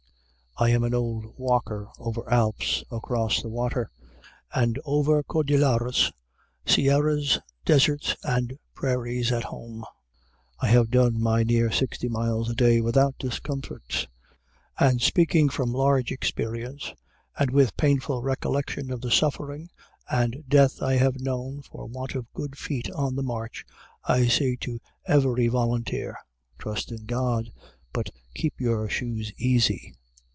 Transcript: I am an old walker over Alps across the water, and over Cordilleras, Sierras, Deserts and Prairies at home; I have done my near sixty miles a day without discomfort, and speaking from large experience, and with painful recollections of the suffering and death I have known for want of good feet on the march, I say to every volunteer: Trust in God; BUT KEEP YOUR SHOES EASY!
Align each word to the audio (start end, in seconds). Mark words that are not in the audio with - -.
I 0.57 0.69
am 0.69 0.83
an 0.83 0.93
old 0.93 1.25
walker 1.39 1.89
over 1.97 2.29
Alps 2.31 2.83
across 2.91 3.41
the 3.41 3.47
water, 3.49 3.89
and 4.53 4.77
over 4.85 5.23
Cordilleras, 5.23 6.11
Sierras, 6.67 7.39
Deserts 7.65 8.15
and 8.23 8.59
Prairies 8.75 9.31
at 9.31 9.45
home; 9.45 9.85
I 10.59 10.67
have 10.67 10.91
done 10.91 11.19
my 11.19 11.41
near 11.43 11.71
sixty 11.71 12.07
miles 12.09 12.47
a 12.49 12.53
day 12.53 12.79
without 12.79 13.17
discomfort, 13.17 14.07
and 14.77 15.01
speaking 15.01 15.47
from 15.49 15.71
large 15.73 16.11
experience, 16.11 16.93
and 17.39 17.49
with 17.49 17.77
painful 17.77 18.21
recollections 18.21 18.91
of 18.91 19.01
the 19.01 19.09
suffering 19.09 19.69
and 20.11 20.43
death 20.47 20.79
I 20.83 20.93
have 20.97 21.19
known 21.21 21.61
for 21.63 21.87
want 21.87 22.13
of 22.13 22.31
good 22.33 22.55
feet 22.57 22.91
on 22.91 23.15
the 23.15 23.23
march, 23.23 23.65
I 24.03 24.27
say 24.27 24.57
to 24.57 24.79
every 25.07 25.47
volunteer: 25.47 26.17
Trust 26.59 26.91
in 26.91 27.05
God; 27.05 27.51
BUT 27.93 28.11
KEEP 28.35 28.59
YOUR 28.61 28.87
SHOES 28.89 29.31
EASY! 29.37 29.95